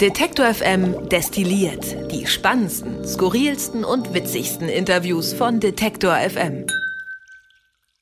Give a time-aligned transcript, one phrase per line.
[0.00, 6.64] Detektor FM destilliert die spannendsten, skurrilsten und witzigsten Interviews von Detektor FM.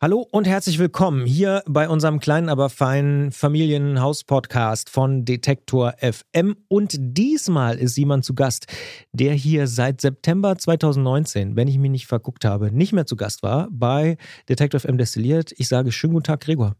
[0.00, 6.56] Hallo und herzlich willkommen hier bei unserem kleinen, aber feinen Familienhaus-Podcast von Detektor FM.
[6.68, 8.66] Und diesmal ist jemand zu Gast,
[9.10, 13.42] der hier seit September 2019, wenn ich mich nicht verguckt habe, nicht mehr zu Gast
[13.42, 14.18] war bei
[14.48, 15.52] Detektor FM Destilliert.
[15.56, 16.76] Ich sage schönen guten Tag, Gregor.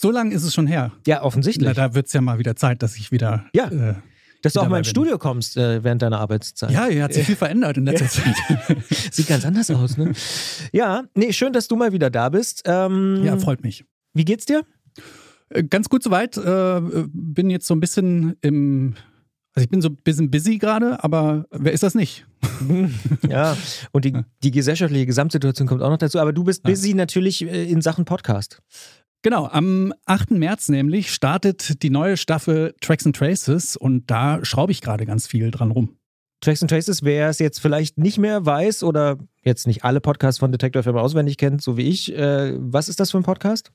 [0.00, 0.92] So lange ist es schon her.
[1.08, 1.66] Ja, offensichtlich.
[1.66, 3.46] Na, da wird es ja mal wieder Zeit, dass ich wieder.
[3.52, 3.66] Ja.
[3.66, 3.94] Äh,
[4.42, 6.70] dass du auch mal ins Studio kommst äh, während deiner Arbeitszeit.
[6.70, 8.36] Ja, hier hat sich viel verändert in letzter Zeit.
[9.10, 10.12] Sieht ganz anders aus, ne?
[10.70, 12.62] Ja, nee, schön, dass du mal wieder da bist.
[12.64, 13.84] Ähm, ja, freut mich.
[14.14, 14.62] Wie geht's dir?
[15.48, 16.36] Äh, ganz gut soweit.
[16.36, 16.80] Äh,
[17.12, 18.94] bin jetzt so ein bisschen im
[19.56, 22.24] also ich bin so ein bisschen busy gerade, aber wer ist das nicht?
[23.28, 23.56] ja,
[23.90, 26.20] und die, die gesellschaftliche Gesamtsituation kommt auch noch dazu.
[26.20, 26.94] Aber du bist busy ja.
[26.94, 28.62] natürlich äh, in Sachen Podcast.
[29.22, 30.32] Genau, am 8.
[30.32, 35.26] März nämlich startet die neue Staffel Tracks and Traces und da schraube ich gerade ganz
[35.26, 35.96] viel dran rum.
[36.40, 40.38] Tracks and Traces, wer es jetzt vielleicht nicht mehr weiß oder jetzt nicht alle Podcasts
[40.38, 43.72] von Detector FM auswendig kennt, so wie ich, äh, was ist das für ein Podcast?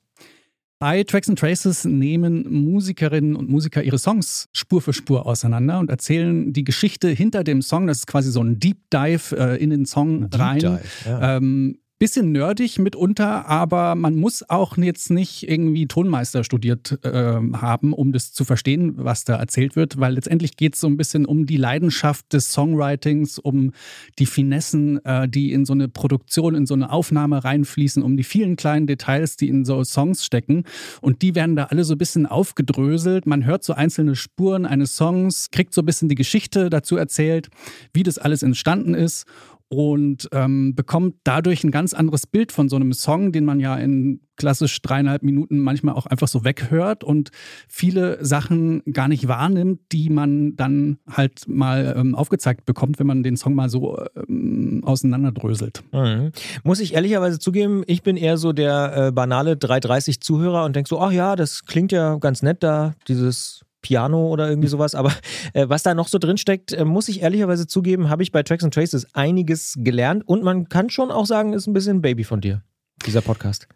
[0.78, 5.88] Bei Tracks and Traces nehmen Musikerinnen und Musiker ihre Songs Spur für Spur auseinander und
[5.88, 7.86] erzählen die Geschichte hinter dem Song.
[7.86, 10.58] Das ist quasi so ein Deep Dive äh, in den Song Deep rein.
[10.58, 11.36] Dive, ja.
[11.36, 17.08] ähm, bisschen nerdig mitunter, aber man muss auch jetzt nicht irgendwie Tonmeister studiert äh,
[17.54, 20.98] haben, um das zu verstehen, was da erzählt wird, weil letztendlich geht es so ein
[20.98, 23.72] bisschen um die Leidenschaft des Songwritings, um
[24.18, 28.24] die Finessen, äh, die in so eine Produktion, in so eine Aufnahme reinfließen, um die
[28.24, 30.64] vielen kleinen Details, die in so Songs stecken.
[31.00, 33.24] Und die werden da alle so ein bisschen aufgedröselt.
[33.24, 37.48] Man hört so einzelne Spuren eines Songs, kriegt so ein bisschen die Geschichte dazu erzählt,
[37.94, 39.24] wie das alles entstanden ist
[39.68, 43.76] und ähm, bekommt dadurch ein ganz anderes Bild von so einem Song, den man ja
[43.76, 47.30] in klassisch dreieinhalb Minuten manchmal auch einfach so weghört und
[47.68, 53.22] viele Sachen gar nicht wahrnimmt, die man dann halt mal ähm, aufgezeigt bekommt, wenn man
[53.22, 55.82] den Song mal so ähm, auseinanderdröselt.
[55.92, 56.32] Mhm.
[56.62, 60.88] Muss ich ehrlicherweise zugeben, ich bin eher so der äh, banale 330 Zuhörer und denke
[60.88, 64.94] so, ach ja, das klingt ja ganz nett da, dieses Piano oder irgendwie sowas.
[64.94, 65.12] Aber
[65.52, 68.42] äh, was da noch so drin steckt, äh, muss ich ehrlicherweise zugeben, habe ich bei
[68.42, 72.24] Tracks and Traces einiges gelernt und man kann schon auch sagen, ist ein bisschen Baby
[72.24, 72.62] von dir,
[73.06, 73.68] dieser Podcast.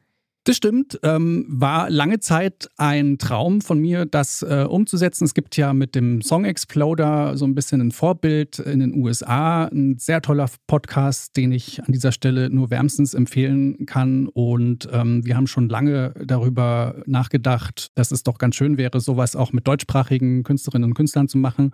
[0.48, 0.98] Das stimmt.
[1.02, 5.26] Ähm, war lange Zeit ein Traum von mir, das äh, umzusetzen.
[5.26, 9.66] Es gibt ja mit dem Song Exploder so ein bisschen ein Vorbild in den USA.
[9.66, 14.26] Ein sehr toller Podcast, den ich an dieser Stelle nur wärmstens empfehlen kann.
[14.26, 19.36] Und ähm, wir haben schon lange darüber nachgedacht, dass es doch ganz schön wäre, sowas
[19.36, 21.72] auch mit deutschsprachigen Künstlerinnen und Künstlern zu machen.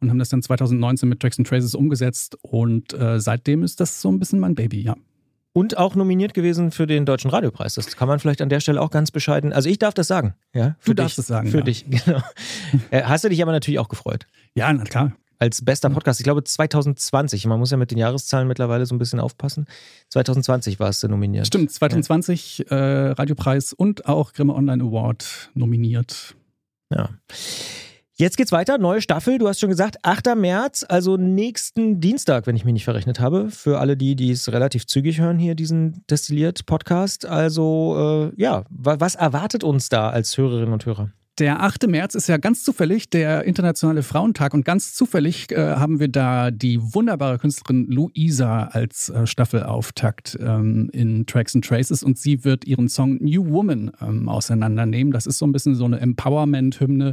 [0.00, 2.36] Und haben das dann 2019 mit Tracks and Traces umgesetzt.
[2.42, 4.96] Und äh, seitdem ist das so ein bisschen mein Baby, ja
[5.56, 7.76] und auch nominiert gewesen für den Deutschen Radiopreis.
[7.76, 9.54] Das kann man vielleicht an der Stelle auch ganz bescheiden.
[9.54, 10.34] Also ich darf das sagen.
[10.52, 11.50] Ja, du dich, darfst es sagen.
[11.50, 11.64] Für ja.
[11.64, 12.20] dich, genau.
[12.90, 14.26] Äh, hast du dich aber natürlich auch gefreut?
[14.54, 15.12] Ja, na klar.
[15.38, 18.98] Als bester Podcast, ich glaube 2020, man muss ja mit den Jahreszahlen mittlerweile so ein
[18.98, 19.64] bisschen aufpassen.
[20.10, 21.46] 2020 war es nominiert.
[21.46, 22.76] Stimmt, 2020 ja.
[22.76, 26.34] äh, Radiopreis und auch Grimme Online Award nominiert.
[26.90, 27.08] Ja.
[28.18, 29.36] Jetzt geht's weiter, neue Staffel.
[29.36, 30.36] Du hast schon gesagt, 8.
[30.36, 33.50] März, also nächsten Dienstag, wenn ich mich nicht verrechnet habe.
[33.50, 37.26] Für alle die, die es relativ zügig hören, hier diesen Destilliert-Podcast.
[37.26, 41.10] Also, äh, ja, was erwartet uns da als Hörerinnen und Hörer?
[41.38, 41.86] Der 8.
[41.88, 46.50] März ist ja ganz zufällig der Internationale Frauentag und ganz zufällig äh, haben wir da
[46.50, 52.64] die wunderbare Künstlerin Luisa als äh, Staffelauftakt ähm, in Tracks and Traces und sie wird
[52.64, 55.12] ihren Song New Woman ähm, auseinandernehmen.
[55.12, 57.12] Das ist so ein bisschen so eine Empowerment-Hymne,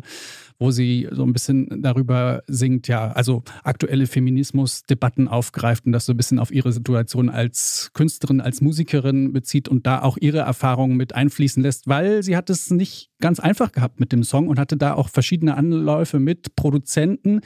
[0.64, 6.14] wo sie so ein bisschen darüber singt, ja, also aktuelle Feminismus-Debatten aufgreift und das so
[6.14, 10.96] ein bisschen auf ihre Situation als Künstlerin, als Musikerin bezieht und da auch ihre Erfahrungen
[10.96, 14.58] mit einfließen lässt, weil sie hat es nicht ganz einfach gehabt mit dem Song und
[14.58, 17.42] hatte da auch verschiedene Anläufe mit Produzenten,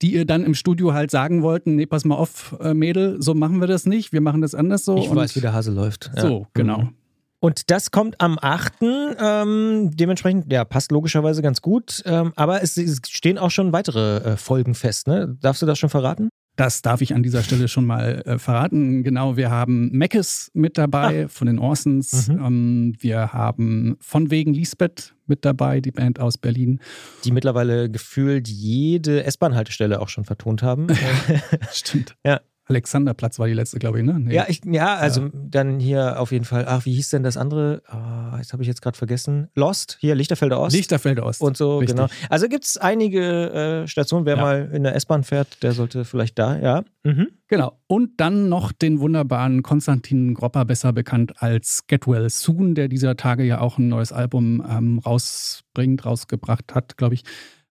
[0.00, 3.34] die ihr dann im Studio halt sagen wollten, nee, pass mal auf, äh, Mädel, so
[3.34, 4.96] machen wir das nicht, wir machen das anders so.
[4.96, 6.12] Ich weiß, wie der Hase läuft.
[6.14, 6.22] Ja.
[6.22, 6.82] So, genau.
[6.82, 6.99] Mhm.
[7.40, 8.74] Und das kommt am 8.
[8.82, 12.02] Ähm, dementsprechend, ja, passt logischerweise ganz gut.
[12.04, 15.36] Ähm, aber es, es, stehen auch schon weitere äh, Folgen fest, ne?
[15.40, 16.28] Darfst du das schon verraten?
[16.56, 19.02] Das darf ich an dieser Stelle schon mal äh, verraten.
[19.02, 21.28] Genau, wir haben Meckes mit dabei ah.
[21.28, 22.28] von den Orsons.
[22.28, 22.44] Mhm.
[22.44, 26.80] Ähm, wir haben von wegen Lisbeth mit dabei, die Band aus Berlin.
[27.24, 30.88] Die mittlerweile gefühlt jede S-Bahn-Haltestelle auch schon vertont haben.
[31.72, 32.16] Stimmt.
[32.26, 32.40] Ja.
[32.70, 34.18] Alexanderplatz war die letzte, glaube ich, ne?
[34.18, 34.34] Nee.
[34.34, 35.30] Ja, ich, ja, also ja.
[35.32, 36.64] dann hier auf jeden Fall.
[36.66, 37.82] Ach, wie hieß denn das andere?
[37.92, 39.48] Oh, jetzt habe ich jetzt gerade vergessen.
[39.54, 40.74] Lost, hier Lichterfelder Ost.
[40.74, 41.40] Lichterfelder Ost.
[41.40, 41.96] Und so, Richtig.
[41.96, 42.08] genau.
[42.28, 44.24] Also gibt es einige äh, Stationen.
[44.24, 44.42] Wer ja.
[44.42, 46.84] mal in der S-Bahn fährt, der sollte vielleicht da, ja.
[47.02, 47.28] Mhm.
[47.48, 47.78] Genau.
[47.86, 53.16] Und dann noch den wunderbaren Konstantin Gropper, besser bekannt als Get Well Soon, der dieser
[53.16, 57.24] Tage ja auch ein neues Album ähm, rausbringt, rausgebracht hat, glaube ich.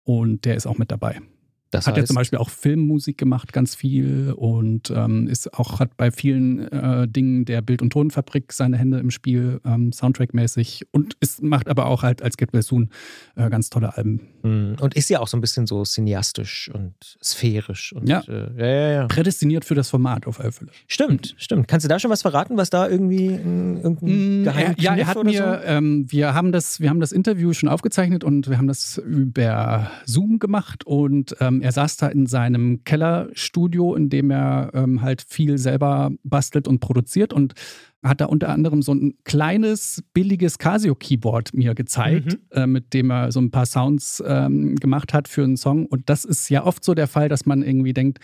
[0.08, 1.20] und der ist auch mit dabei.
[1.70, 5.80] Das hat heißt, ja zum Beispiel auch Filmmusik gemacht, ganz viel und ähm, ist auch
[5.80, 10.86] hat bei vielen äh, Dingen der Bild- und Tonfabrik seine Hände im Spiel, ähm, Soundtrack-mäßig
[10.92, 12.90] und ist, macht aber auch halt als Get Well Soon
[13.36, 14.20] äh, ganz tolle Alben.
[14.42, 17.92] Hm, Und ist ja auch so ein bisschen so cineastisch und sphärisch.
[17.92, 18.20] Und, Ja.
[18.28, 19.06] Äh, ja, ja, ja.
[19.06, 20.70] Prädestiniert für das Format auf alle Fälle.
[20.86, 21.68] Stimmt, stimmt.
[21.68, 24.96] Kannst du da schon was verraten, was da irgendwie in, irgendein Mm, geheimen er, ja,
[24.96, 28.58] er hat mir, ähm, wir haben das, wir haben das Interview schon aufgezeichnet und wir
[28.58, 34.30] haben das über Zoom gemacht und ähm, er saß da in seinem Kellerstudio, in dem
[34.30, 37.54] er ähm, halt viel selber bastelt und produziert und
[38.02, 43.32] hat da unter anderem so ein kleines, billiges Casio-Keyboard mir gezeigt, äh, mit dem er
[43.32, 45.86] so ein paar Sounds ähm, gemacht hat für einen Song.
[45.86, 48.18] Und das ist ja oft so der Fall, dass man irgendwie denkt,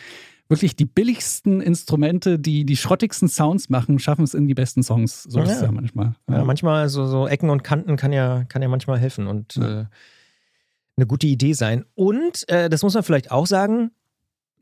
[0.48, 5.22] wirklich die billigsten Instrumente, die die schrottigsten Sounds machen, schaffen es in die besten Songs.
[5.25, 5.64] So ist es Ja.
[5.66, 6.14] ja manchmal.
[6.28, 6.34] so?
[6.34, 9.80] Ja, manchmal so, so Ecken und Kanten kann ja, kann ja manchmal helfen und Ja.
[9.80, 9.84] äh,
[10.96, 11.85] eine gute Idee sein.
[11.94, 13.91] Und äh, das muss man vielleicht auch sagen,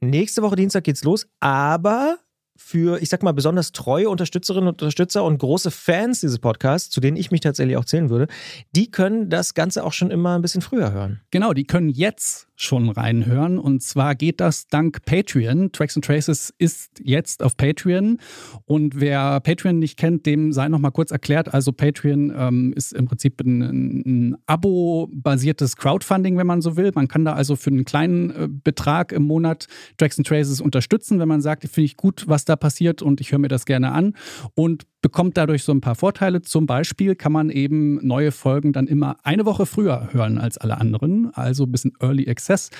[0.00, 2.19] nächste Woche Dienstag geht's los, aber
[2.56, 7.00] für, ich sag mal, besonders treue Unterstützerinnen und Unterstützer und große Fans dieses Podcasts, zu
[7.00, 8.29] denen ich mich tatsächlich auch zählen würde,
[8.76, 11.20] die können das Ganze auch schon immer ein bisschen früher hören.
[11.31, 13.59] Genau, die können jetzt schon reinhören.
[13.59, 15.73] Und zwar geht das dank Patreon.
[15.73, 18.19] Tracks and Traces ist jetzt auf Patreon.
[18.64, 21.53] Und wer Patreon nicht kennt, dem sei noch mal kurz erklärt.
[21.53, 26.93] Also Patreon ähm, ist im Prinzip ein, ein Abo-basiertes Crowdfunding, wenn man so will.
[26.94, 29.67] Man kann da also für einen kleinen äh, Betrag im Monat
[29.99, 33.32] Tracks and Traces unterstützen, wenn man sagt, finde ich gut, was da passiert und ich
[33.32, 34.14] höre mir das gerne an.
[34.55, 36.40] Und bekommt dadurch so ein paar Vorteile.
[36.40, 40.78] Zum Beispiel kann man eben neue Folgen dann immer eine Woche früher hören als alle
[40.78, 42.70] anderen, also ein bisschen Early Access.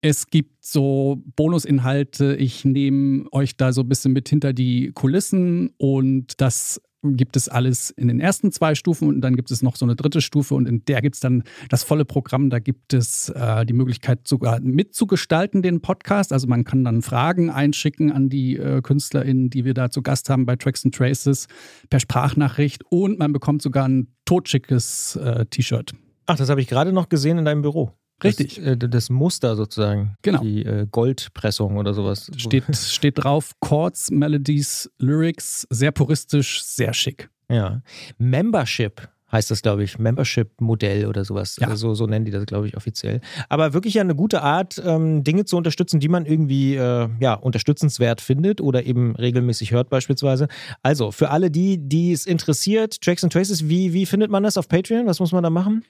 [0.00, 2.36] Es gibt so Bonusinhalte.
[2.36, 6.80] Ich nehme euch da so ein bisschen mit hinter die Kulissen und das
[7.12, 9.94] gibt es alles in den ersten zwei Stufen und dann gibt es noch so eine
[9.94, 12.50] dritte Stufe und in der gibt es dann das volle Programm.
[12.50, 16.32] Da gibt es äh, die Möglichkeit sogar mitzugestalten den Podcast.
[16.32, 20.30] Also man kann dann Fragen einschicken an die äh, KünstlerInnen, die wir da zu Gast
[20.30, 21.46] haben bei Tracks and Traces
[21.90, 25.92] per Sprachnachricht und man bekommt sogar ein totschickes äh, T-Shirt.
[26.26, 27.92] Ach, das habe ich gerade noch gesehen in deinem Büro.
[28.22, 28.56] Richtig.
[28.56, 30.16] Das, äh, das Muster sozusagen.
[30.22, 30.40] Genau.
[30.40, 32.30] Die äh, Goldpressung oder sowas.
[32.36, 37.28] Steht, steht drauf Chords, Melodies, Lyrics, sehr puristisch, sehr schick.
[37.50, 37.82] Ja.
[38.18, 39.98] Membership heißt das, glaube ich.
[39.98, 41.56] Membership-Modell oder sowas.
[41.60, 41.68] Ja.
[41.68, 43.20] Also, so nennen die das, glaube ich, offiziell.
[43.48, 47.34] Aber wirklich ja eine gute Art, ähm, Dinge zu unterstützen, die man irgendwie äh, ja,
[47.34, 50.48] unterstützenswert findet oder eben regelmäßig hört, beispielsweise.
[50.82, 54.56] Also, für alle die, die es interessiert, Tracks and Traces, wie, wie findet man das
[54.56, 55.06] auf Patreon?
[55.06, 55.84] Was muss man da machen?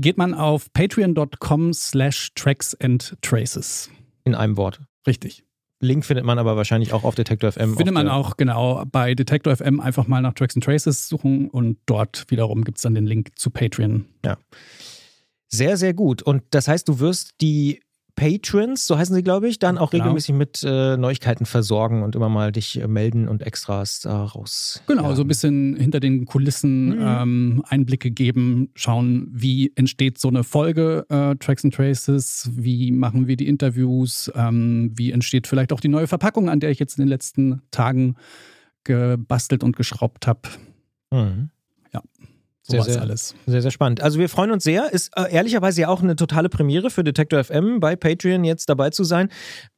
[0.00, 3.90] Geht man auf patreon.com slash tracks and traces.
[4.24, 4.80] In einem Wort.
[5.06, 5.44] Richtig.
[5.80, 7.76] Link findet man aber wahrscheinlich auch auf Detektor FM.
[7.76, 11.78] Findet man auch genau bei Detektor FM einfach mal nach Tracks and Traces suchen und
[11.86, 14.06] dort wiederum gibt es dann den Link zu Patreon.
[15.48, 16.22] Sehr, sehr gut.
[16.22, 17.80] Und das heißt, du wirst die
[18.18, 20.02] Patrons, so heißen sie, glaube ich, dann auch Genau.
[20.04, 24.82] regelmäßig mit äh, Neuigkeiten versorgen und immer mal dich äh, melden und Extras da raus.
[24.88, 25.14] Genau, ja.
[25.14, 27.04] so ein bisschen hinter den Kulissen Mhm.
[27.06, 33.28] ähm, Einblicke geben, schauen, wie entsteht so eine Folge äh, Tracks and Traces, wie machen
[33.28, 36.98] wir die Interviews, ähm, wie entsteht vielleicht auch die neue Verpackung, an der ich jetzt
[36.98, 38.16] in den letzten Tagen
[38.84, 40.40] gebastelt und geschraubt habe.
[41.12, 41.50] Mhm.
[41.92, 42.02] Sehr,
[42.70, 43.34] Sowas sehr- alles.
[43.46, 44.00] Sehr, sehr spannend.
[44.02, 44.92] Also wir freuen uns sehr.
[44.92, 48.90] Ist äh, ehrlicherweise ja auch eine totale Premiere für Detektor FM bei Patreon jetzt dabei
[48.90, 49.30] zu sein.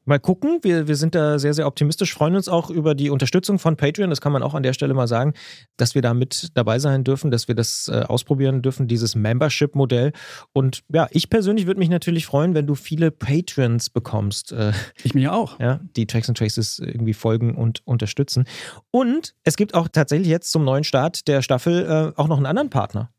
[0.06, 0.58] Mal gucken.
[0.62, 4.10] Wir, wir sind da sehr, sehr optimistisch, freuen uns auch über die Unterstützung von Patreon.
[4.10, 5.34] Das kann man auch an der Stelle mal sagen,
[5.76, 10.12] dass wir da mit dabei sein dürfen, dass wir das äh, ausprobieren dürfen, dieses Membership-Modell.
[10.52, 14.52] Und ja, ich persönlich würde mich natürlich freuen, wenn du viele Patrons bekommst.
[14.52, 15.60] Äh, Ich mir auch.
[15.60, 18.44] ja, die Tracks and Traces irgendwie folgen und unterstützen.
[18.90, 22.46] Und es gibt auch tatsächlich jetzt zum neuen Start der Staffel äh, auch noch einen
[22.46, 23.10] anderen Partner.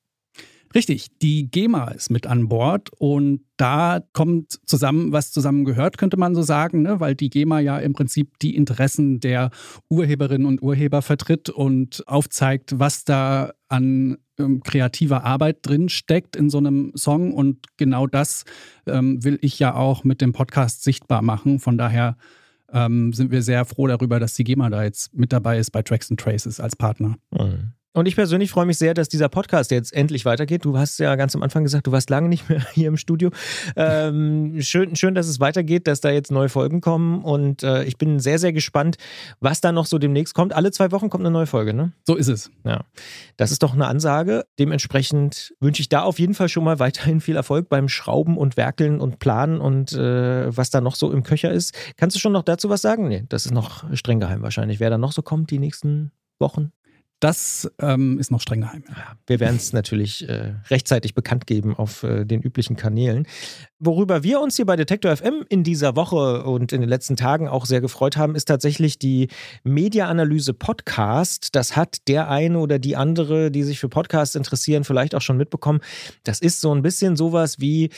[0.73, 6.17] Richtig, die GEMA ist mit an Bord und da kommt zusammen, was zusammen gehört, könnte
[6.17, 6.99] man so sagen, ne?
[6.99, 9.51] weil die GEMA ja im Prinzip die Interessen der
[9.89, 16.49] Urheberinnen und Urheber vertritt und aufzeigt, was da an ähm, kreativer Arbeit drin steckt in
[16.49, 18.45] so einem Song und genau das
[18.87, 21.59] ähm, will ich ja auch mit dem Podcast sichtbar machen.
[21.59, 22.17] Von daher
[22.71, 25.81] ähm, sind wir sehr froh darüber, dass die GEMA da jetzt mit dabei ist bei
[25.81, 27.17] Tracks and Traces als Partner.
[27.31, 27.73] Mhm.
[27.93, 30.63] Und ich persönlich freue mich sehr, dass dieser Podcast jetzt endlich weitergeht.
[30.63, 33.31] Du hast ja ganz am Anfang gesagt, du warst lange nicht mehr hier im Studio.
[33.75, 37.21] Ähm, schön, schön, dass es weitergeht, dass da jetzt neue Folgen kommen.
[37.21, 38.95] Und äh, ich bin sehr, sehr gespannt,
[39.41, 40.53] was da noch so demnächst kommt.
[40.53, 41.91] Alle zwei Wochen kommt eine neue Folge, ne?
[42.07, 42.50] So ist es.
[42.63, 42.86] Ja.
[43.36, 44.45] Das ist doch eine Ansage.
[44.57, 48.55] Dementsprechend wünsche ich da auf jeden Fall schon mal weiterhin viel Erfolg beim Schrauben und
[48.55, 51.74] Werkeln und Planen und äh, was da noch so im Köcher ist.
[51.98, 53.10] Kannst du schon noch dazu was sagen?
[53.10, 54.79] Nee, das ist noch streng geheim wahrscheinlich.
[54.79, 56.71] Wer da noch so kommt die nächsten Wochen?
[57.21, 58.83] Das ähm, ist noch streng geheim.
[58.89, 63.27] Ja, wir werden es natürlich äh, rechtzeitig bekannt geben auf äh, den üblichen Kanälen.
[63.77, 67.47] Worüber wir uns hier bei Detektor FM in dieser Woche und in den letzten Tagen
[67.47, 69.27] auch sehr gefreut haben, ist tatsächlich die
[69.63, 71.55] Media-Analyse Podcast.
[71.55, 75.37] Das hat der eine oder die andere, die sich für Podcasts interessieren, vielleicht auch schon
[75.37, 75.81] mitbekommen.
[76.23, 77.91] Das ist so ein bisschen sowas wie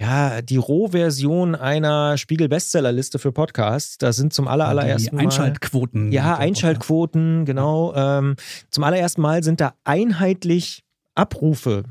[0.00, 3.98] ja, die Rohversion einer Spiegel-Bestsellerliste für Podcasts.
[3.98, 5.22] Da sind zum aller, allerersten Mal.
[5.22, 6.12] Einschaltquoten.
[6.12, 7.92] Ja, Einschaltquoten, genau.
[7.96, 8.36] Ähm,
[8.70, 10.84] zum allerersten Mal sind da einheitlich
[11.16, 11.82] Abrufe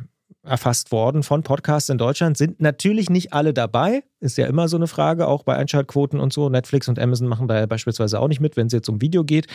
[0.41, 2.37] erfasst worden von Podcasts in Deutschland.
[2.37, 4.03] Sind natürlich nicht alle dabei.
[4.21, 6.47] Ist ja immer so eine Frage, auch bei Einschaltquoten und so.
[6.47, 9.25] Netflix und Amazon machen da ja beispielsweise auch nicht mit, wenn es jetzt um Video
[9.25, 9.47] geht.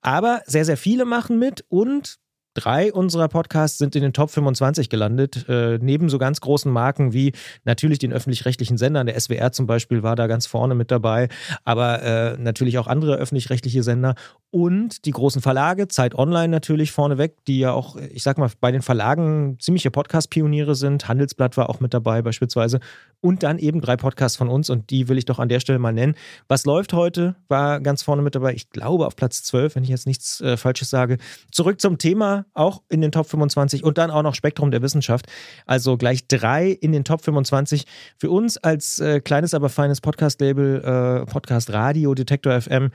[0.00, 2.18] Aber sehr, sehr viele machen mit und
[2.60, 7.14] Drei unserer Podcasts sind in den Top 25 gelandet, äh, neben so ganz großen Marken
[7.14, 7.32] wie
[7.64, 9.06] natürlich den öffentlich-rechtlichen Sendern.
[9.06, 11.30] Der SWR zum Beispiel war da ganz vorne mit dabei,
[11.64, 14.14] aber äh, natürlich auch andere öffentlich-rechtliche Sender
[14.50, 18.72] und die großen Verlage, Zeit Online natürlich vorneweg, die ja auch, ich sag mal, bei
[18.72, 21.06] den Verlagen ziemliche Podcast-Pioniere sind.
[21.06, 22.80] Handelsblatt war auch mit dabei beispielsweise.
[23.20, 25.78] Und dann eben drei Podcasts von uns und die will ich doch an der Stelle
[25.78, 26.16] mal nennen.
[26.48, 27.36] Was läuft heute?
[27.46, 28.54] War ganz vorne mit dabei.
[28.54, 31.18] Ich glaube auf Platz 12, wenn ich jetzt nichts äh, Falsches sage.
[31.52, 35.26] Zurück zum Thema, auch in den Top 25 und dann auch noch Spektrum der Wissenschaft.
[35.66, 37.84] Also gleich drei in den Top 25.
[38.18, 42.90] Für uns als äh, kleines, aber feines Podcast-Label, äh, Podcast Radio, Detektor FM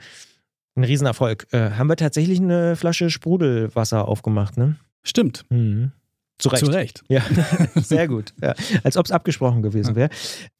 [0.76, 1.46] ein Riesenerfolg.
[1.52, 4.76] Äh, haben wir tatsächlich eine Flasche Sprudelwasser aufgemacht, ne?
[5.02, 5.44] Stimmt.
[5.48, 5.92] Mhm.
[6.38, 6.64] Zu Recht.
[6.66, 7.02] Zu Recht.
[7.08, 7.22] Ja,
[7.76, 8.34] sehr gut.
[8.42, 8.54] Ja.
[8.84, 10.10] Als ob es abgesprochen gewesen wäre.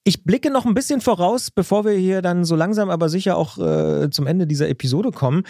[0.04, 3.58] Ich blicke noch ein bisschen voraus, bevor wir hier dann so langsam aber sicher auch
[3.58, 5.42] äh, zum Ende dieser Episode kommen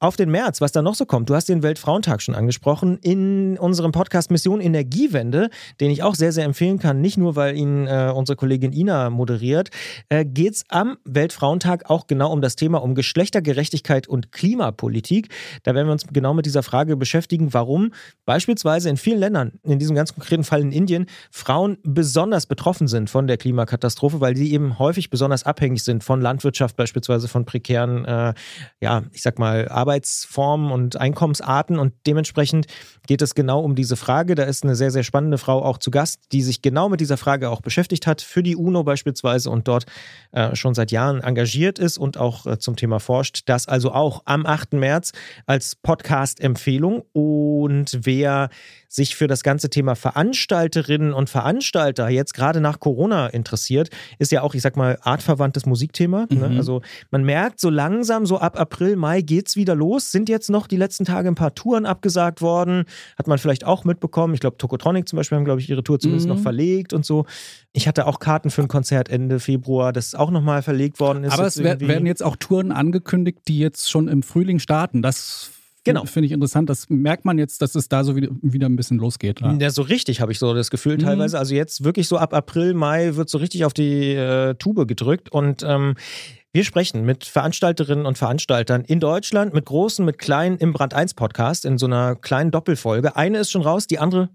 [0.00, 1.28] auf den März, was da noch so kommt.
[1.28, 6.32] Du hast den Weltfrauentag schon angesprochen in unserem Podcast Mission Energiewende, den ich auch sehr,
[6.32, 7.02] sehr empfehlen kann.
[7.02, 9.68] Nicht nur, weil ihn äh, unsere Kollegin Ina moderiert,
[10.08, 15.28] äh, geht es am Weltfrauentag auch genau um das Thema um Geschlechtergerechtigkeit und Klimapolitik.
[15.64, 17.92] Da werden wir uns genau mit dieser Frage beschäftigen, warum
[18.24, 23.10] beispielsweise in vielen Ländern, in diesem ganz konkreten Fall in Indien, Frauen besonders betroffen sind
[23.10, 28.06] von der Klimakatastrophe, weil sie eben häufig besonders abhängig sind von Landwirtschaft, beispielsweise von prekären,
[28.06, 28.32] äh,
[28.80, 32.66] ja, ich sag mal, Arbeit Arbeitsformen und Einkommensarten und dementsprechend
[33.08, 34.36] geht es genau um diese Frage.
[34.36, 37.16] Da ist eine sehr, sehr spannende Frau auch zu Gast, die sich genau mit dieser
[37.16, 39.86] Frage auch beschäftigt hat, für die UNO beispielsweise und dort
[40.30, 43.42] äh, schon seit Jahren engagiert ist und auch äh, zum Thema forscht.
[43.46, 44.74] Das also auch am 8.
[44.74, 45.10] März
[45.46, 47.02] als Podcast-Empfehlung.
[47.12, 48.48] Und wer
[48.86, 54.42] sich für das ganze Thema Veranstalterinnen und Veranstalter jetzt gerade nach Corona interessiert, ist ja
[54.42, 56.26] auch, ich sag mal, artverwandtes Musikthema.
[56.30, 56.48] Ne?
[56.48, 56.52] Mhm.
[56.52, 56.58] Ne?
[56.58, 60.12] Also man merkt so langsam, so ab April, Mai geht es wieder los.
[60.12, 62.84] Sind jetzt noch die letzten Tage ein paar Touren abgesagt worden.
[63.18, 64.34] Hat man vielleicht auch mitbekommen.
[64.34, 66.36] Ich glaube, Tokotronic zum Beispiel haben, glaube ich, ihre Tour zumindest mhm.
[66.36, 67.26] noch verlegt und so.
[67.72, 71.32] Ich hatte auch Karten für ein Konzert Ende Februar, das auch nochmal verlegt worden ist.
[71.32, 75.02] Aber es werden jetzt auch Touren angekündigt, die jetzt schon im Frühling starten.
[75.02, 75.50] Das
[75.84, 76.04] Genau.
[76.04, 76.68] Finde ich interessant.
[76.68, 79.40] Das merkt man jetzt, dass es da so wieder, wieder ein bisschen losgeht.
[79.40, 81.00] Ja, ja so richtig habe ich so das Gefühl mhm.
[81.00, 81.38] teilweise.
[81.38, 85.32] Also jetzt wirklich so ab April, Mai wird so richtig auf die äh, Tube gedrückt
[85.32, 85.94] und ähm,
[86.52, 91.14] wir sprechen mit Veranstalterinnen und Veranstaltern in Deutschland, mit großen, mit kleinen im Brand 1
[91.14, 93.14] Podcast in so einer kleinen Doppelfolge.
[93.14, 94.30] Eine ist schon raus, die andere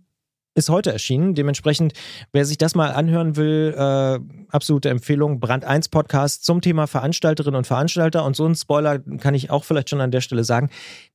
[0.56, 1.36] ist heute erschienen.
[1.36, 1.94] Dementsprechend,
[2.32, 4.20] wer sich das mal anhören will, äh,
[4.50, 5.40] absolute Empfehlung.
[5.40, 8.24] Brand 1 Podcast zum Thema Veranstalterinnen und Veranstalter.
[8.24, 10.70] Und so ein Spoiler kann ich auch vielleicht schon an der Stelle sagen.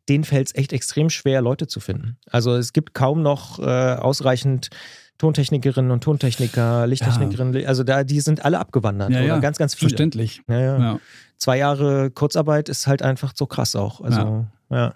[0.09, 2.19] Denen fällt es echt extrem schwer, Leute zu finden.
[2.31, 3.63] Also es gibt kaum noch äh,
[3.95, 4.69] ausreichend
[5.17, 7.69] Tontechnikerinnen und Tontechniker, Lichttechnikerinnen, ja.
[7.69, 9.11] also da, die sind alle abgewandert.
[9.11, 9.39] Ja, oder ja.
[9.39, 9.91] ganz, ganz viele.
[9.91, 10.41] Verständlich.
[10.49, 11.01] Ja, ja.
[11.37, 14.01] Zwei Jahre Kurzarbeit ist halt einfach so krass auch.
[14.01, 14.95] Also, ja.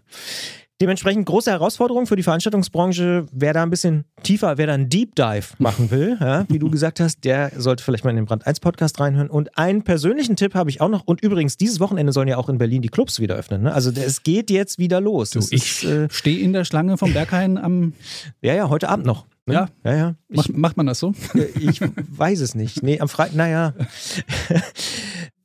[0.85, 3.25] Dementsprechend große Herausforderung für die Veranstaltungsbranche.
[3.33, 6.69] Wer da ein bisschen tiefer, wer da einen Deep Dive machen will, ja, wie du
[6.69, 9.31] gesagt hast, der sollte vielleicht mal in den Brand 1 Podcast reinhören.
[9.31, 11.07] Und einen persönlichen Tipp habe ich auch noch.
[11.07, 13.63] Und übrigens, dieses Wochenende sollen ja auch in Berlin die Clubs wieder öffnen.
[13.63, 13.73] Ne?
[13.73, 15.31] Also es geht jetzt wieder los.
[15.31, 17.95] Du, ich äh, stehe in der Schlange vom Berghain am.
[18.43, 19.25] Ja, ja, heute Abend noch.
[19.47, 19.55] Ne?
[19.55, 20.15] Ja, ja, ja.
[20.29, 21.15] Ich, macht, macht man das so?
[21.59, 22.83] Ich weiß es nicht.
[22.83, 23.73] Nee, am Freitag, naja.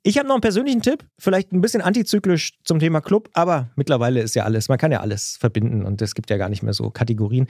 [0.03, 4.21] Ich habe noch einen persönlichen Tipp, vielleicht ein bisschen antizyklisch zum Thema Club, aber mittlerweile
[4.21, 6.73] ist ja alles, man kann ja alles verbinden und es gibt ja gar nicht mehr
[6.73, 7.47] so Kategorien.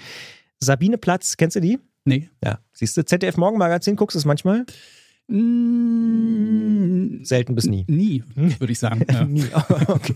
[0.59, 1.79] Sabine Platz, kennst du die?
[2.05, 2.29] Nee.
[2.43, 4.65] Ja, siehst du, ZDF Morgenmagazin, guckst du es manchmal?
[5.31, 7.85] Mm, Selten bis nie.
[7.87, 9.05] Nie, würde ich sagen.
[9.11, 9.25] Ja.
[9.25, 9.45] nie.
[9.87, 10.15] Okay.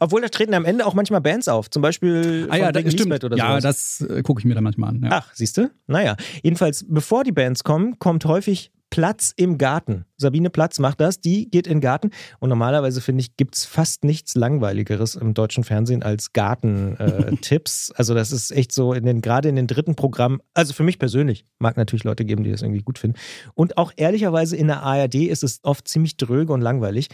[0.00, 1.68] Obwohl da treten am Ende auch manchmal Bands auf.
[1.70, 3.22] Zum Beispiel ah, ja, das stimmt.
[3.22, 3.42] oder so.
[3.42, 5.02] Ja, das äh, gucke ich mir dann manchmal an.
[5.02, 5.10] Ja.
[5.12, 5.70] Ach, siehst du?
[5.86, 6.16] Naja.
[6.42, 10.04] Jedenfalls, bevor die Bands kommen, kommt häufig Platz im Garten.
[10.16, 12.10] Sabine Platz macht das, die geht in den Garten.
[12.38, 17.90] Und normalerweise finde ich, gibt es fast nichts Langweiligeres im deutschen Fernsehen als Gartentipps.
[17.90, 20.82] Äh, also, das ist echt so, in den, gerade in den dritten Programmen, also für
[20.82, 23.18] mich persönlich, mag natürlich Leute geben, die das irgendwie gut finden.
[23.54, 27.08] Und auch ehrlicherweise in der ARD ist es oft ziemlich dröge und langweilig.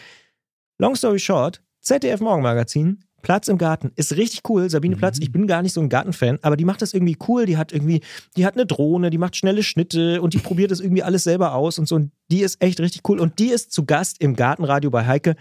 [0.78, 3.92] Long story short, ZDF Morgenmagazin Platz im Garten.
[3.96, 4.68] Ist richtig cool.
[4.68, 4.98] Sabine mhm.
[4.98, 7.46] Platz, ich bin gar nicht so ein Gartenfan, aber die macht das irgendwie cool.
[7.46, 8.02] Die hat irgendwie,
[8.36, 11.54] die hat eine Drohne, die macht schnelle Schnitte und die probiert das irgendwie alles selber
[11.54, 11.94] aus und so.
[11.94, 13.20] Und die ist echt richtig cool.
[13.20, 15.36] Und die ist zu Gast im Gartenradio bei Heike.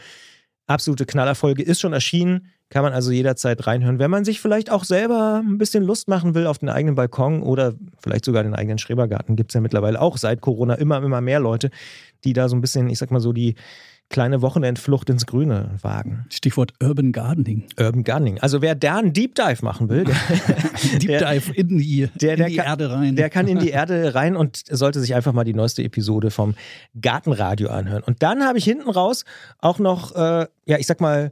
[0.67, 2.47] Absolute Knallerfolge ist schon erschienen.
[2.69, 6.35] Kann man also jederzeit reinhören, wenn man sich vielleicht auch selber ein bisschen Lust machen
[6.35, 9.35] will auf den eigenen Balkon oder vielleicht sogar den eigenen Schrebergarten.
[9.35, 11.69] Gibt es ja mittlerweile auch seit Corona immer, immer mehr Leute,
[12.23, 13.55] die da so ein bisschen, ich sag mal so, die
[14.12, 16.25] kleine Wochenendflucht ins Grüne wagen.
[16.30, 17.63] Stichwort Urban Gardening.
[17.80, 18.39] Urban Gardening.
[18.39, 20.15] Also wer da einen Deep Dive machen will, der,
[21.00, 23.15] Deep Dive in die, der, der in die kann, Erde rein.
[23.15, 26.56] Der kann in die Erde rein und sollte sich einfach mal die neueste Episode vom
[27.00, 28.03] Gartenradio anhören.
[28.03, 29.25] Und dann habe ich hinten raus
[29.60, 31.32] auch noch, äh, ja, ich sag mal,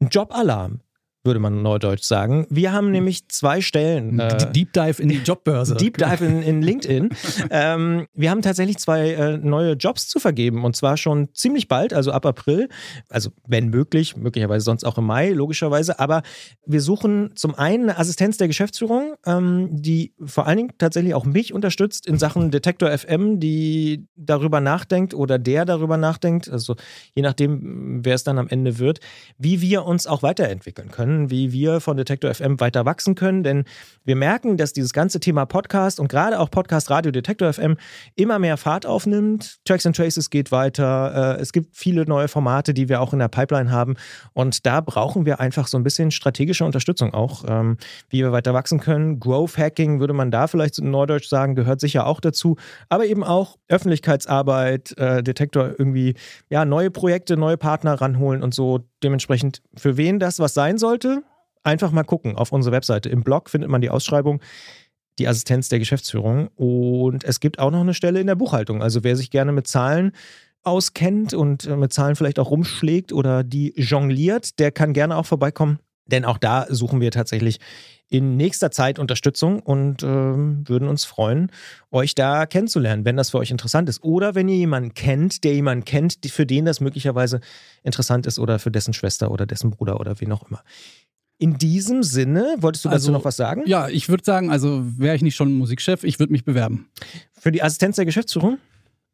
[0.00, 0.80] einen Jobalarm
[1.28, 2.46] würde man neudeutsch sagen.
[2.48, 4.18] Wir haben nämlich zwei Stellen.
[4.18, 5.74] Äh, Deep Dive in die Jobbörse.
[5.74, 7.10] Deep Dive in, in LinkedIn.
[7.50, 11.92] ähm, wir haben tatsächlich zwei äh, neue Jobs zu vergeben und zwar schon ziemlich bald,
[11.92, 12.70] also ab April.
[13.10, 16.00] Also wenn möglich, möglicherweise sonst auch im Mai, logischerweise.
[16.00, 16.22] Aber
[16.64, 21.26] wir suchen zum einen eine Assistenz der Geschäftsführung, ähm, die vor allen Dingen tatsächlich auch
[21.26, 26.76] mich unterstützt in Sachen Detektor FM, die darüber nachdenkt oder der darüber nachdenkt, also
[27.14, 29.00] je nachdem, wer es dann am Ende wird,
[29.36, 33.42] wie wir uns auch weiterentwickeln können wie wir von Detektor FM weiter wachsen können.
[33.42, 33.64] Denn
[34.04, 37.76] wir merken, dass dieses ganze Thema Podcast und gerade auch Podcast Radio Detektor FM
[38.14, 39.58] immer mehr Fahrt aufnimmt.
[39.64, 41.36] Tracks and Traces geht weiter.
[41.36, 43.96] Äh, es gibt viele neue Formate, die wir auch in der Pipeline haben.
[44.32, 47.76] Und da brauchen wir einfach so ein bisschen strategische Unterstützung auch, ähm,
[48.08, 49.20] wie wir weiter wachsen können.
[49.20, 52.56] Growth Hacking würde man da vielleicht in Neudeutsch sagen, gehört sicher auch dazu.
[52.88, 56.14] Aber eben auch Öffentlichkeitsarbeit, äh, Detektor irgendwie,
[56.48, 58.80] ja, neue Projekte, neue Partner ranholen und so.
[59.02, 61.22] Dementsprechend, für wen das was sein sollte,
[61.64, 63.08] einfach mal gucken auf unsere Webseite.
[63.08, 64.40] Im Blog findet man die Ausschreibung,
[65.18, 66.48] die Assistenz der Geschäftsführung.
[66.56, 68.82] Und es gibt auch noch eine Stelle in der Buchhaltung.
[68.82, 70.12] Also wer sich gerne mit Zahlen
[70.62, 75.26] auskennt und äh, mit Zahlen vielleicht auch rumschlägt oder die jongliert, der kann gerne auch
[75.26, 75.78] vorbeikommen.
[76.08, 77.60] Denn auch da suchen wir tatsächlich
[78.10, 81.52] in nächster Zeit Unterstützung und äh, würden uns freuen,
[81.90, 84.02] euch da kennenzulernen, wenn das für euch interessant ist.
[84.02, 87.40] Oder wenn ihr jemanden kennt, der jemanden kennt, für den das möglicherweise
[87.82, 90.62] interessant ist oder für dessen Schwester oder dessen Bruder oder wen auch immer.
[91.40, 93.62] In diesem Sinne, wolltest du dazu also, noch was sagen?
[93.66, 96.88] Ja, ich würde sagen, also wäre ich nicht schon Musikchef, ich würde mich bewerben.
[97.32, 98.58] Für die Assistenz der Geschäftsführung?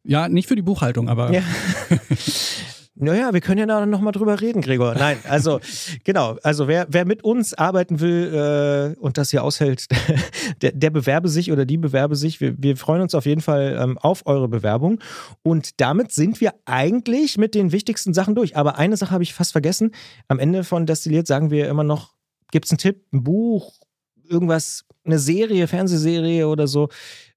[0.04, 1.32] Ja, nicht für die Buchhaltung, aber.
[1.32, 1.42] Ja.
[2.96, 4.94] Naja, wir können ja da nochmal drüber reden, Gregor.
[4.94, 5.58] Nein, also
[6.04, 9.88] genau, also wer, wer mit uns arbeiten will äh, und das hier aushält,
[10.62, 12.40] der, der, bewerbe sich oder die bewerbe sich.
[12.40, 15.00] Wir, wir freuen uns auf jeden Fall ähm, auf eure Bewerbung.
[15.42, 18.56] Und damit sind wir eigentlich mit den wichtigsten Sachen durch.
[18.56, 19.90] Aber eine Sache habe ich fast vergessen.
[20.28, 22.14] Am Ende von Destilliert sagen wir immer noch,
[22.52, 23.72] gibt es einen Tipp, ein Buch,
[24.22, 26.90] irgendwas, eine Serie, Fernsehserie oder so,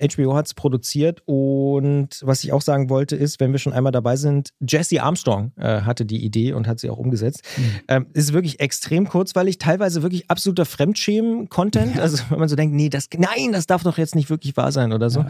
[0.00, 0.08] ja.
[0.08, 3.90] HBO hat es produziert und was ich auch sagen wollte ist, wenn wir schon einmal
[3.90, 7.42] dabei sind, Jesse Armstrong äh, hatte die Idee und hat sie auch umgesetzt.
[7.56, 7.62] Mhm.
[7.88, 11.96] Ähm, ist wirklich extrem kurzweilig, teilweise wirklich absoluter Fremdschämen-Content.
[11.96, 12.02] Ja.
[12.02, 14.70] Also wenn man so denkt, nee, das, nein, das darf doch jetzt nicht wirklich wahr
[14.70, 15.20] sein oder so.
[15.20, 15.28] Ja.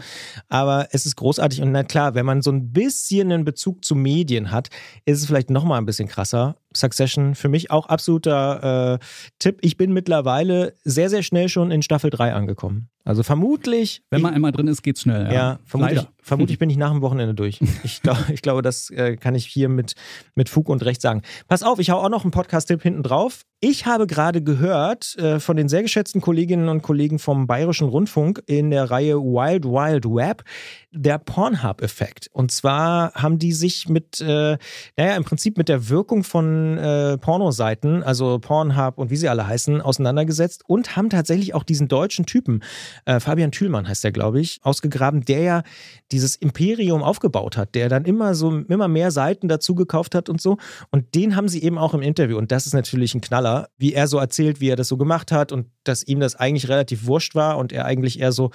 [0.49, 3.95] Aber es ist großartig und na klar, wenn man so ein bisschen einen Bezug zu
[3.95, 4.69] Medien hat,
[5.05, 6.57] ist es vielleicht nochmal ein bisschen krasser.
[6.75, 9.05] Succession für mich auch absoluter äh,
[9.39, 9.57] Tipp.
[9.61, 12.89] Ich bin mittlerweile sehr, sehr schnell schon in Staffel 3 angekommen.
[13.09, 14.03] Also vermutlich.
[14.11, 15.23] Wenn man einmal drin ist, geht's schnell.
[15.25, 17.59] Ja, ja vermutlich, vermutlich bin ich nach dem Wochenende durch.
[17.83, 19.95] Ich, glaub, ich glaube, das äh, kann ich hier mit,
[20.35, 21.23] mit Fug und Recht sagen.
[21.47, 23.45] Pass auf, ich hau auch noch einen Podcast-Tipp hinten drauf.
[23.61, 28.43] Ich habe gerade gehört äh, von den sehr geschätzten Kolleginnen und Kollegen vom Bayerischen Rundfunk
[28.45, 30.43] in der Reihe Wild Wild Web
[30.91, 32.29] der Pornhub-Effekt.
[32.31, 34.57] Und zwar haben die sich mit, äh,
[34.97, 39.47] naja, im Prinzip mit der Wirkung von äh, Pornoseiten, also Pornhub und wie sie alle
[39.47, 42.61] heißen, auseinandergesetzt und haben tatsächlich auch diesen deutschen Typen,
[43.05, 45.63] äh, Fabian Thülmann heißt der, glaube ich, ausgegraben, der ja
[46.11, 50.41] dieses Imperium aufgebaut hat, der dann immer so immer mehr Seiten dazu gekauft hat und
[50.41, 50.57] so.
[50.91, 52.37] Und den haben sie eben auch im Interview.
[52.37, 55.31] Und das ist natürlich ein Knaller, wie er so erzählt, wie er das so gemacht
[55.31, 58.51] hat und dass ihm das eigentlich relativ wurscht war und er eigentlich eher so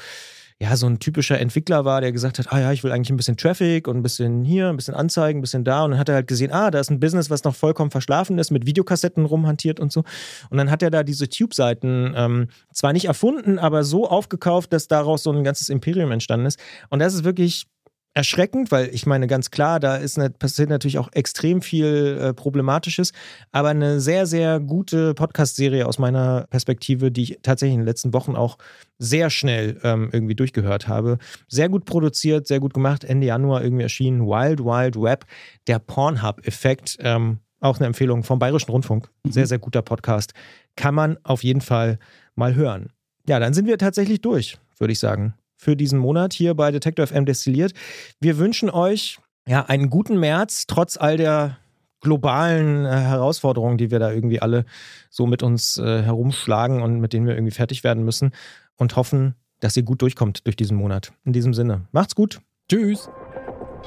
[0.62, 3.17] ja, so ein typischer Entwickler war, der gesagt hat, ah ja, ich will eigentlich ein
[3.17, 5.85] bisschen Traffic und ein bisschen hier, ein bisschen Anzeigen, ein bisschen da.
[5.85, 8.38] Und dann hat er halt gesehen, ah, da ist ein Business, was noch vollkommen verschlafen
[8.38, 10.05] ist, mit Videokassetten rumhantiert und so.
[10.51, 14.87] Und dann hat er da diese Tube-Seiten ähm, zwar nicht erfunden, aber so aufgekauft, dass
[14.87, 16.61] daraus so ein ganzes Imperium entstanden ist.
[16.88, 17.67] Und das ist wirklich
[18.14, 22.33] erschreckend, weil ich meine, ganz klar, da ist eine, passiert natürlich auch extrem viel äh,
[22.33, 23.12] Problematisches,
[23.50, 28.14] aber eine sehr, sehr gute Podcast-Serie aus meiner Perspektive, die ich tatsächlich in den letzten
[28.14, 28.57] Wochen auch
[28.98, 31.18] sehr schnell ähm, irgendwie durchgehört habe.
[31.48, 35.27] Sehr gut produziert, sehr gut gemacht, Ende Januar irgendwie erschienen, Wild Wild Web,
[35.66, 39.11] der Pornhub-Effekt, ähm, auch eine Empfehlung vom Bayerischen Rundfunk.
[39.24, 39.33] Mhm.
[39.33, 40.35] Sehr, sehr guter Podcast.
[40.77, 41.98] Kann man auf jeden Fall
[42.37, 42.90] mal hören.
[43.27, 47.07] Ja, dann sind wir tatsächlich durch, würde ich sagen für diesen Monat hier bei Detector
[47.07, 47.72] FM destilliert.
[48.20, 51.59] Wir wünschen euch ja einen guten März, trotz all der
[52.00, 54.66] globalen äh, Herausforderungen, die wir da irgendwie alle
[55.11, 58.33] so mit uns äh, herumschlagen und mit denen wir irgendwie fertig werden müssen
[58.77, 61.12] und hoffen, dass ihr gut durchkommt durch diesen Monat.
[61.24, 62.40] In diesem Sinne, macht's gut.
[62.70, 63.09] Tschüss.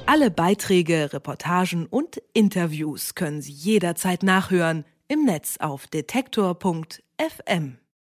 [0.07, 7.77] Alle Beiträge, Reportagen und Interviews können Sie jederzeit nachhören im Netz auf detektor.fm.